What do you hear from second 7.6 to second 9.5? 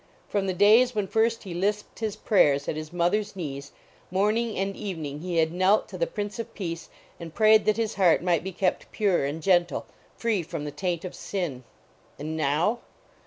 that his heart might be kept pure and